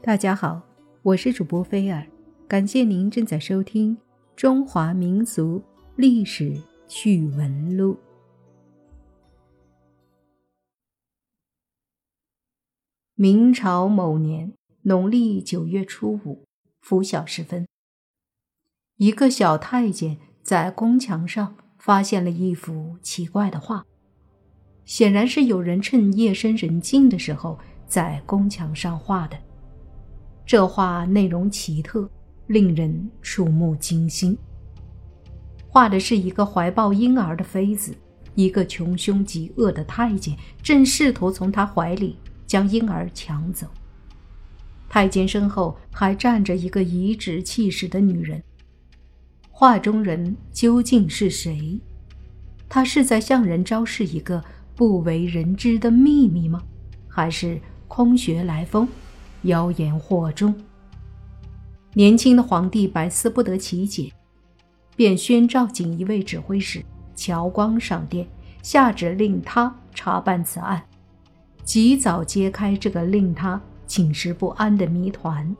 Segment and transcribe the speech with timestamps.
[0.00, 0.62] 大家好，
[1.02, 2.06] 我是主播菲尔，
[2.46, 3.96] 感谢您正在收听
[4.36, 5.60] 《中华民族
[5.96, 6.56] 历史
[6.86, 7.94] 趣闻录》。
[13.16, 16.44] 明朝某年农历九月初五
[16.80, 17.66] 拂晓时分，
[18.98, 23.84] 一个小太监在宫墙上发现了一幅奇怪的画，
[24.84, 27.58] 显然是有人趁夜深人静的时候
[27.88, 29.36] 在宫墙上画的。
[30.48, 32.08] 这画内容奇特，
[32.46, 34.34] 令人触目惊心。
[35.68, 37.94] 画的是一个怀抱婴儿的妃子，
[38.34, 42.16] 一个穷凶极恶的太监正试图从她怀里
[42.46, 43.66] 将婴儿抢走。
[44.88, 48.42] 太监身后还站着一个颐指气使的女人。
[49.50, 51.78] 画中人究竟是谁？
[52.70, 54.42] 他是在向人昭示一个
[54.74, 56.62] 不为人知的秘密吗？
[57.06, 58.88] 还是空穴来风？
[59.42, 60.54] 妖言惑众，
[61.94, 64.12] 年轻的皇帝百思不得其解，
[64.96, 68.26] 便宣召锦衣卫指挥使乔光上殿，
[68.62, 70.82] 下旨令他查办此案，
[71.62, 75.56] 及早揭开这个令他寝食不安的谜团。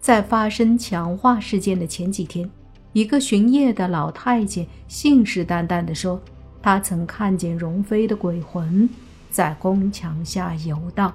[0.00, 2.50] 在发生强化事件的前几天，
[2.92, 6.20] 一个巡夜的老太监信誓旦旦地说，
[6.60, 8.88] 他曾看见容妃的鬼魂
[9.30, 11.14] 在宫墙下游荡。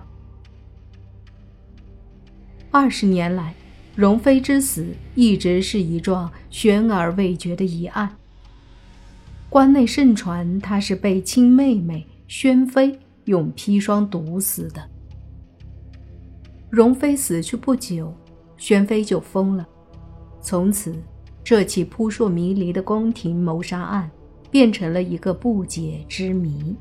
[2.71, 3.55] 二十年来，
[3.95, 8.15] 容妃之死一直是一桩悬而未决的疑案。
[9.49, 14.87] 关内盛传她是被亲妹妹宣妃用砒霜毒死的。
[16.69, 18.13] 容妃死去不久，
[18.55, 19.67] 宣妃就疯了，
[20.39, 20.95] 从此
[21.43, 24.07] 这起扑朔迷离的宫廷谋杀案
[24.51, 26.75] 变成了一个不解之谜。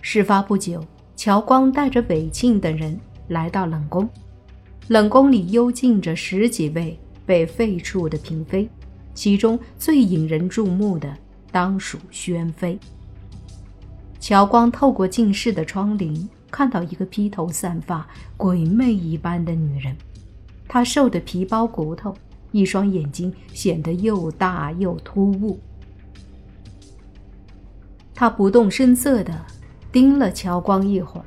[0.00, 0.82] 事发不久，
[1.14, 2.98] 乔光带着韦庆等人。
[3.28, 4.08] 来到冷宫，
[4.88, 8.68] 冷宫里幽禁着十几位被废黜的嫔妃，
[9.14, 11.16] 其中最引人注目的
[11.50, 12.78] 当属宣妃。
[14.20, 18.06] 乔光透过近视的窗棂，看到一个披头散发、
[18.36, 19.96] 鬼魅一般的女人，
[20.68, 22.14] 她瘦得皮包骨头，
[22.52, 25.58] 一双眼睛显得又大又突兀。
[28.16, 29.44] 他不动声色地
[29.90, 31.26] 盯了乔光一会儿，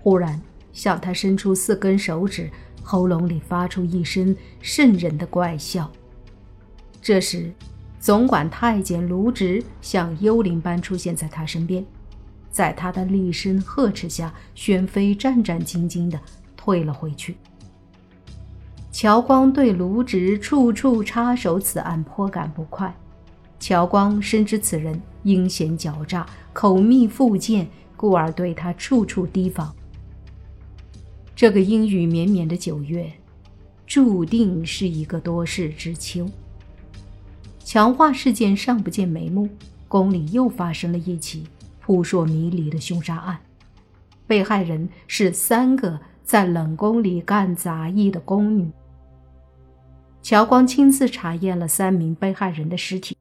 [0.00, 0.40] 忽然。
[0.76, 2.50] 向他伸出四根手指，
[2.82, 5.90] 喉咙里发出一声瘆人的怪笑。
[7.00, 7.50] 这时，
[7.98, 11.82] 总管太监卢植像幽灵般出现在他身边，
[12.50, 16.20] 在他的厉声呵斥下，宣妃战战兢兢地
[16.58, 17.38] 退了回去。
[18.92, 22.94] 乔光对卢植处处插手此案颇感不快。
[23.58, 27.66] 乔光深知此人阴险狡诈、口蜜腹剑，
[27.96, 29.74] 故而对他处处提防。
[31.36, 33.12] 这个阴雨绵绵的九月，
[33.86, 36.26] 注定是一个多事之秋。
[37.62, 39.46] 强化事件尚不见眉目，
[39.86, 41.44] 宫里又发生了一起
[41.78, 43.38] 扑朔迷离的凶杀案。
[44.26, 48.70] 被害人是三个在冷宫里干杂役的宫女。
[50.22, 53.14] 乔光亲自查验了三名被害人的尸体，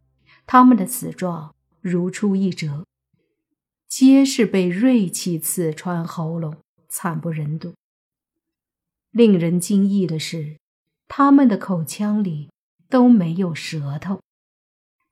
[0.47, 2.85] 他们的死状如出一辙，
[3.89, 6.55] 皆是被锐器刺穿喉咙，
[6.87, 7.73] 惨不忍睹。
[9.15, 10.57] 令人惊异的是，
[11.07, 12.49] 他们的口腔里
[12.89, 14.19] 都没有舌头。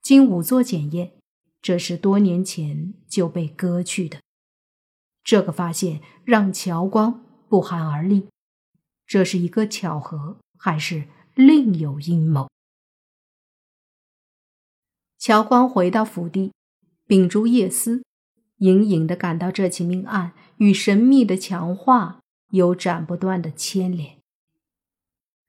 [0.02, 1.14] 经仵作检验，
[1.62, 4.20] 这是多年前就被割去的。
[5.24, 8.28] 这个发现让乔光不寒而栗。
[9.08, 12.50] 这是一个巧合，还是另有阴谋？
[15.18, 16.52] 乔光回到府邸，
[17.08, 18.04] 秉烛夜思，
[18.58, 22.20] 隐隐的感到这起命案与神秘的强化。
[22.54, 24.18] 有斩不断的牵连。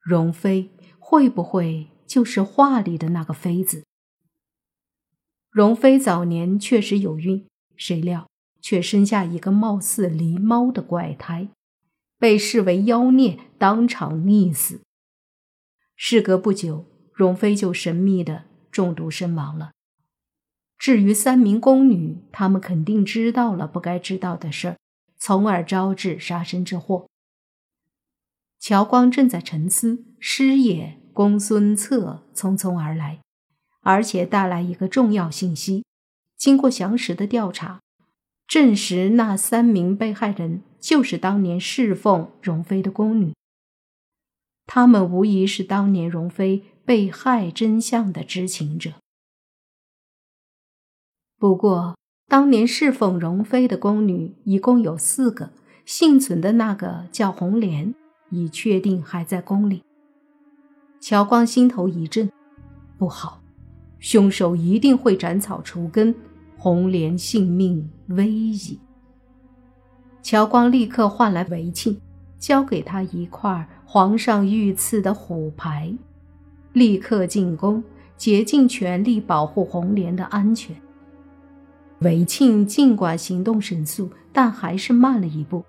[0.00, 3.84] 容妃会不会就是画里的那个妃子？
[5.50, 8.30] 容妃早年确实有孕，谁料
[8.62, 11.48] 却生下一个貌似狸猫的怪胎，
[12.18, 14.80] 被视为妖孽，当场溺死。
[15.94, 19.72] 事隔不久，容妃就神秘的中毒身亡了。
[20.78, 24.76] 至于三名宫女，她们肯定知道了不该知道的事儿。
[25.24, 27.08] 从而招致杀身之祸。
[28.60, 33.22] 乔光正在沉思，师爷公孙策匆匆而来，
[33.80, 35.82] 而且带来一个重要信息。
[36.36, 37.80] 经过详实的调查，
[38.46, 43.32] 证实那三名被害人就是当年侍奉容妃的宫女。
[44.66, 48.92] 他们无疑是当年容妃被害真相的知情者。
[51.38, 51.96] 不过。
[52.26, 55.50] 当年侍奉容妃的宫女一共有四个，
[55.84, 57.94] 幸存的那个叫红莲，
[58.30, 59.82] 已确定还在宫里。
[61.00, 62.30] 乔光心头一震，
[62.96, 63.42] 不好，
[63.98, 66.14] 凶手一定会斩草除根，
[66.56, 68.80] 红莲性命危矣。
[70.22, 72.00] 乔光立刻唤来韦庆，
[72.38, 75.94] 交给他一块皇上御赐的虎牌，
[76.72, 77.84] 立刻进宫，
[78.16, 80.74] 竭尽全力保护红莲的安全。
[82.04, 85.64] 韦庆尽管行动神速，但还是慢了一步。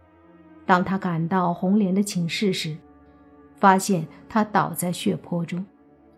[0.65, 2.75] 当他赶到红莲的寝室时，
[3.57, 5.65] 发现她倒在血泊中，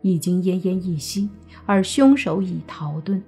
[0.01, 1.29] 已经奄奄一息，
[1.67, 3.21] 而凶手已逃遁。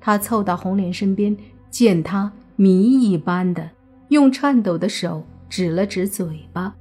[0.00, 1.34] 他凑到红莲身边，
[1.70, 3.70] 见她谜一般的
[4.08, 6.74] 用颤抖的手指了指嘴巴，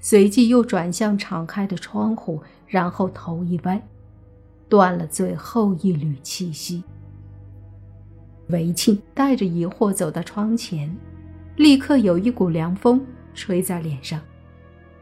[0.00, 3.82] 随即又转向敞开的窗户，然后头一歪，
[4.70, 6.82] 断了最后一缕气息。
[8.52, 10.94] 韦庆带着疑惑走到窗前，
[11.56, 13.04] 立刻有一股凉风
[13.34, 14.20] 吹在脸上。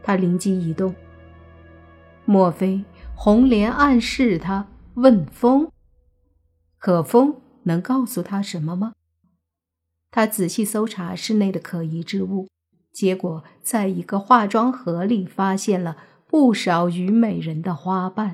[0.01, 0.95] 他灵机一动，
[2.25, 2.83] 莫非
[3.13, 5.69] 红莲暗示他问风？
[6.79, 8.93] 可风能告诉他什么吗？
[10.09, 12.47] 他仔细搜查室内的可疑之物，
[12.91, 18.33] 结果在一个化妆盒里发现了不少虞美人的花瓣，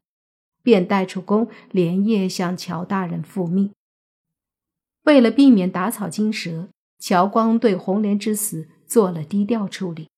[0.63, 3.71] 便带出宫，连夜向乔大人复命。
[5.07, 6.67] 为了避免打草惊蛇，
[6.99, 10.09] 乔光对红莲之死做了低调处理。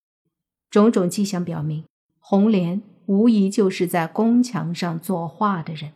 [0.71, 1.85] 种种迹象表明，
[2.17, 5.93] 红莲无疑就是在宫墙上作画的人。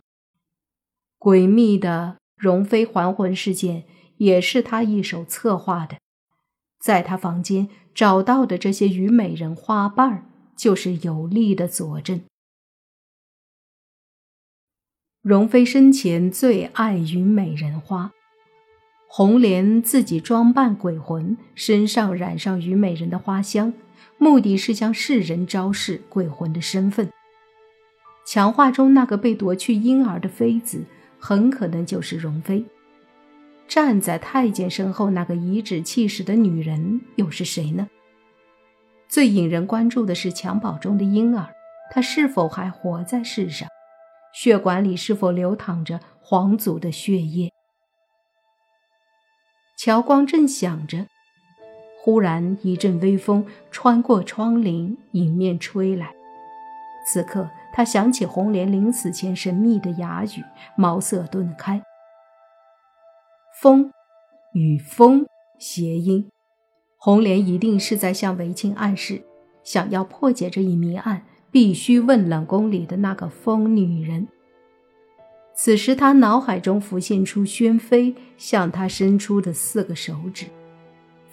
[1.18, 3.82] 诡秘的容妃还魂事件
[4.18, 5.96] 也是他一手策划的。
[6.78, 12.22] 在他房间找到的这些虞美人花瓣就是有力的佐证。
[15.20, 18.12] 容妃生前最爱虞美人花。
[19.16, 23.72] 红莲自己装扮鬼魂，身上染上虞美人的花香，
[24.18, 27.08] 目的是向世人昭示鬼魂的身份。
[28.26, 30.82] 强化中那个被夺去婴儿的妃子，
[31.20, 32.64] 很可能就是容妃。
[33.68, 37.86] 站在太监身后那个颐指气使的女人，又是谁呢？
[39.08, 41.54] 最引人关注的是襁褓中的婴儿，
[41.92, 43.68] 他是否还活在世上？
[44.32, 47.52] 血管里是否流淌着皇族的血液？
[49.76, 51.06] 乔光正想着，
[52.00, 56.14] 忽然一阵微风穿过窗棂迎面吹来。
[57.06, 60.44] 此刻，他想起红莲临死前神秘的哑语，
[60.76, 61.82] 茅塞顿开。
[63.60, 63.90] 风
[64.52, 65.26] 与风
[65.58, 66.30] 谐音，
[66.96, 69.22] 红莲一定是在向韦庆暗示，
[69.62, 74.28] 想要破解这一谜案，必须问冷宫里的那个疯女人。
[75.56, 80.46] 此时，他脑海中浮现出宣妃向他伸出的四个手指，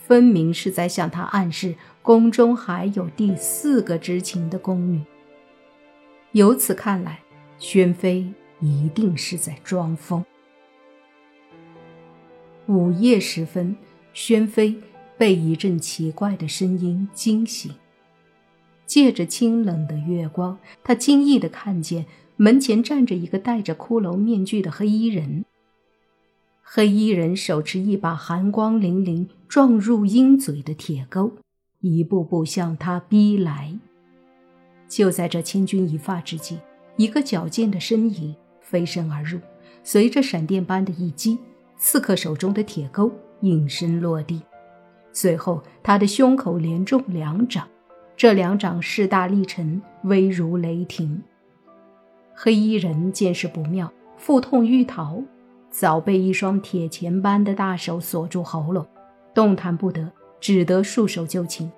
[0.06, 1.73] 分明是在向他暗示
[2.03, 5.01] 宫中还有第四个知情的宫女。
[6.33, 7.19] 由此看来，
[7.57, 10.23] 宣妃一定是在装疯。
[12.68, 13.75] 午夜时分，
[14.13, 14.75] 宣妃
[15.18, 17.73] 被一阵奇怪的声音惊醒，
[18.85, 22.06] 借着清冷的月光，她惊异地看见。
[22.42, 25.46] 门前站着一个戴着骷髅面具的黑衣人。
[26.64, 31.34] 黑衣人手持一把寒光凛凛、撞入鹰嘴的铁钩，
[31.82, 33.78] 一步步向他逼来。
[34.88, 36.57] 就在这千钧一发之际，
[36.98, 39.38] 一个矫健的身影飞身而入，
[39.83, 41.38] 随着闪电般的一击，
[41.78, 44.42] 刺客手中的铁钩应声落地。
[45.14, 47.68] 随后，他的胸口连中两掌，
[48.18, 51.21] 这两掌势大力沉，威如雷霆。
[52.44, 55.21] 黑衣人见势不妙，腹痛欲逃，
[55.69, 58.83] 早被一双铁钳般的大手锁住喉咙，
[59.31, 61.71] 动弹不得，只得束手就擒。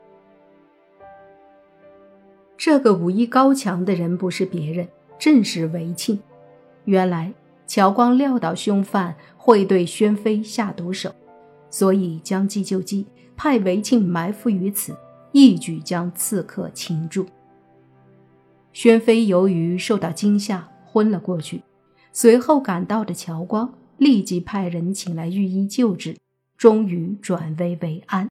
[2.56, 4.88] 这个武艺高强的人不是别人，
[5.20, 6.18] 正是韦庆。
[6.86, 7.34] 原来
[7.68, 11.14] 乔光料到凶犯会对宣妃下毒手，
[11.70, 13.06] 所以将计就计，
[13.36, 14.96] 派韦庆埋伏于此，
[15.34, 17.26] 一举将刺客擒住。
[18.74, 21.62] 宣妃由于受到惊吓，昏了过去。
[22.12, 26.18] 随后赶到的乔光立即派人请来御医救治，
[26.58, 28.28] 终于转危为安。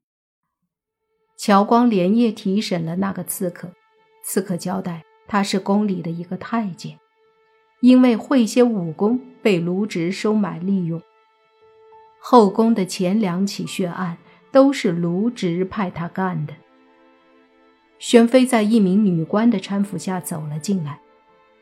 [1.37, 3.73] 乔光连夜提审了那个刺客，
[4.23, 6.97] 刺客交代他是宫里的一个太监，
[7.81, 11.01] 因为会些武功，被卢植收买利用。
[12.19, 14.17] 后宫的前两起血案
[14.51, 16.53] 都是卢植派他干的。
[18.03, 20.99] 宣妃在一名女官的搀扶下走了进来，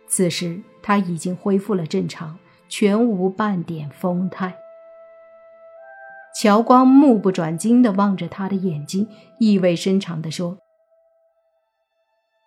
[0.07, 4.55] 此时她已经恢复了正常，全无半点风态。
[6.41, 9.07] 乔光目不转睛地望着她的眼睛，
[9.37, 10.57] 意味深长地说：“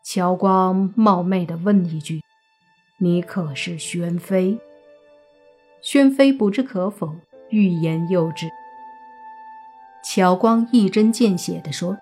[0.04, 2.20] 乔光，冒昧地问一句，
[2.98, 4.58] 你可是宣妃？”
[5.80, 7.14] 宣妃不知可否，
[7.50, 8.48] 欲言又止。
[10.04, 11.96] 乔光一针见血地说：“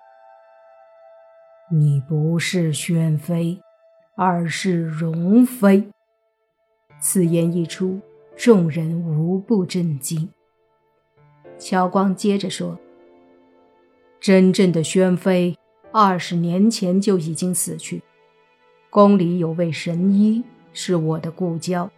[1.75, 3.59] 你不是宣妃，
[4.15, 5.87] 而是容妃。”
[7.01, 7.99] 此言一出，
[8.37, 10.29] 众人无不震惊。
[11.57, 12.77] 乔光接着说
[14.21, 15.57] ：“真正的宣妃，
[15.91, 18.03] 二十年前就已经死去。
[18.91, 21.89] 宫里有位神医，是我的故交，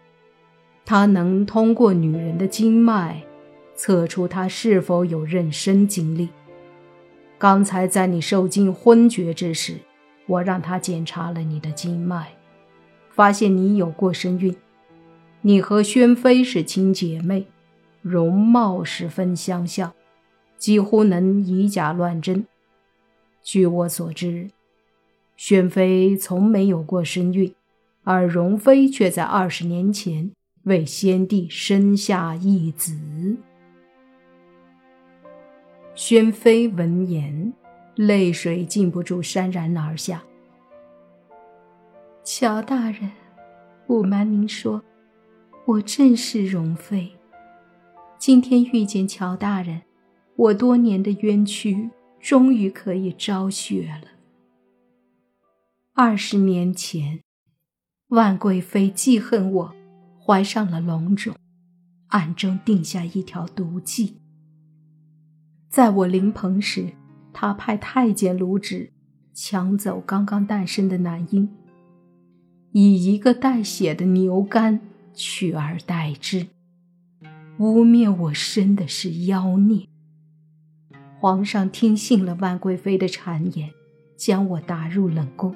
[0.86, 3.22] 他能通过女人的经脉，
[3.75, 6.29] 测出她是否有妊娠经历。
[7.38, 9.75] 刚才在你受尽昏厥之时，
[10.27, 12.34] 我让他检查了你的经脉，
[13.12, 14.56] 发现你有过身孕。
[15.42, 17.48] 你和宣妃是亲姐妹。”
[18.08, 19.92] 容貌十分相像，
[20.60, 22.46] 几乎能以假乱真。
[23.42, 24.51] 据我所知，
[25.36, 27.51] 宣妃从没有过身孕，
[28.04, 30.30] 而容妃却在二十年前
[30.65, 32.96] 为先帝生下一子。
[35.95, 37.53] 宣妃闻言，
[37.95, 40.21] 泪水禁不住潸然而下。
[42.21, 43.09] 乔大人，
[43.87, 44.83] 不瞒您说，
[45.65, 47.09] 我正是容妃。
[48.17, 49.83] 今天遇见乔大人，
[50.35, 54.09] 我多年的冤屈终于可以昭雪了。
[55.93, 57.21] 二十年前，
[58.09, 59.75] 万贵妃记恨我
[60.21, 61.33] 怀上了龙种，
[62.07, 64.19] 暗中定下一条毒计。
[65.75, 66.94] 在我临盆时，
[67.34, 68.94] 他派太监卢植
[69.34, 71.50] 抢走刚刚诞生的男婴，
[72.72, 74.79] 以一个带血的牛肝
[75.13, 76.48] 取而代之。
[77.60, 79.86] 污蔑我生的是妖孽。
[81.20, 83.70] 皇上听信了万贵妃的谗言，
[84.15, 85.53] 将我打入冷宫。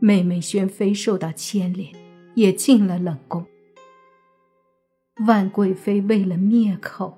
[0.00, 1.94] 妹妹宣妃受到牵连，
[2.34, 3.46] 也进了冷宫。
[5.28, 7.17] 万贵妃为了灭口，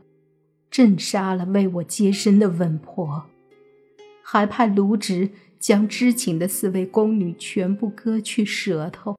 [0.71, 3.25] 正杀了为我接生的稳婆，
[4.23, 9.17] 还派卢植将知情的四位宫女全部割去舌头。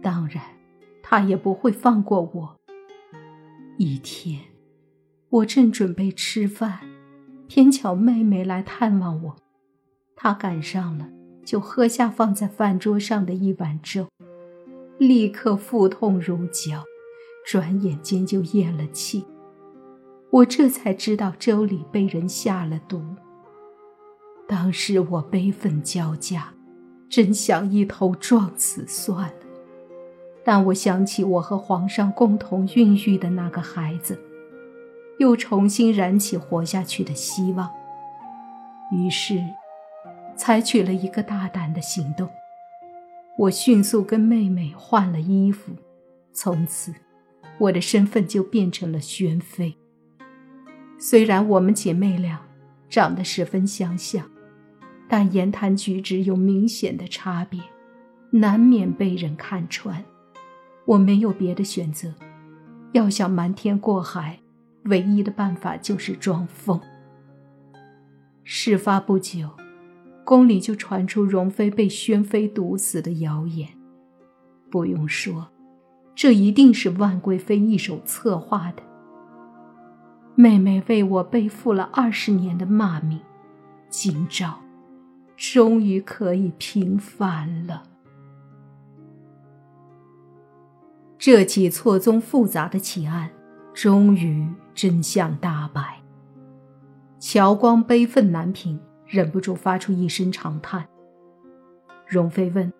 [0.00, 0.42] 当然，
[1.02, 2.56] 他也不会放过我。
[3.76, 4.40] 一天，
[5.30, 6.80] 我正准备吃饭，
[7.48, 9.36] 偏巧妹妹来探望我，
[10.14, 11.08] 她赶上了，
[11.44, 14.06] 就喝下放在饭桌上的一碗粥，
[14.98, 16.84] 立刻腹痛如绞，
[17.44, 19.24] 转眼间就咽了气。
[20.32, 23.04] 我这才知道粥里被人下了毒。
[24.48, 26.54] 当时我悲愤交加，
[27.06, 29.34] 真想一头撞死算了。
[30.42, 34.18] 但我想起我和皇上共同孕育的那个孩子，
[35.18, 37.70] 又重新燃起活下去的希望。
[38.90, 39.38] 于是，
[40.34, 42.26] 采取了一个大胆的行动。
[43.36, 45.72] 我迅速跟妹妹换了衣服，
[46.32, 46.94] 从此，
[47.58, 49.76] 我的身份就变成了宣妃。
[51.04, 52.40] 虽然我们姐妹俩
[52.88, 54.24] 长得十分相像，
[55.08, 57.60] 但言谈举止有明显的差别，
[58.30, 60.04] 难免被人看穿。
[60.86, 62.14] 我没有别的选择，
[62.92, 64.38] 要想瞒天过海，
[64.84, 66.80] 唯一的办法就是装疯。
[68.44, 69.50] 事发不久，
[70.24, 73.68] 宫里就传出容妃被宣妃毒死的谣言。
[74.70, 75.48] 不用说，
[76.14, 78.91] 这一定是万贵妃一手策划的。
[80.34, 83.20] 妹妹为我背负了二十年的骂名，
[83.90, 84.60] 今朝，
[85.36, 87.82] 终于可以平反了。
[91.18, 93.30] 这起错综复杂的奇案，
[93.74, 96.00] 终于真相大白。
[97.20, 100.88] 乔光悲愤难平，忍不住发出一声长叹。
[102.06, 102.72] 容妃问：“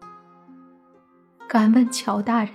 [1.46, 2.54] 敢问乔大人，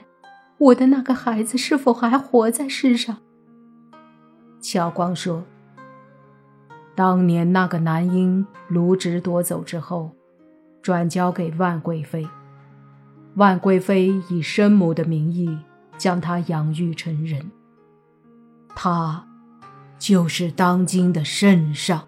[0.57, 3.19] 我的那个孩子是否还活在世上？”
[4.59, 5.43] 乔光说
[6.95, 10.11] ：“当年那个男婴，卢植夺走之后，
[10.81, 12.27] 转交给万贵妃。
[13.35, 15.57] 万贵妃以生母的名义。”
[15.97, 17.49] 将他养育成人，
[18.75, 19.27] 他
[19.97, 22.03] 就是当今的圣上。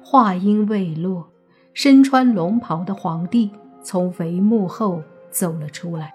[0.00, 1.28] 话音未落，
[1.72, 3.50] 身穿龙袍的皇帝
[3.82, 5.02] 从帷幕后
[5.32, 6.14] 走了出来。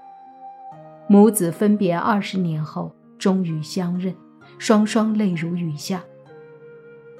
[1.10, 4.16] 母子分别二十年后，终于相认，
[4.60, 6.04] 双双泪如雨下。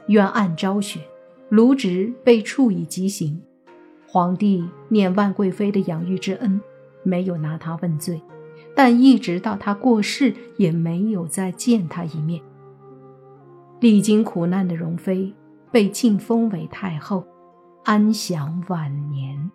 [0.10, 1.00] 冤案昭雪，
[1.50, 3.42] 卢植被处以极刑。
[4.08, 6.62] 皇帝念万贵妃的养育之恩，
[7.02, 8.22] 没有拿他问罪。
[8.76, 12.42] 但一直到他过世，也没有再见他一面。
[13.80, 15.34] 历经苦难的容妃
[15.72, 17.26] 被晋封为太后，
[17.84, 19.52] 安享晚年。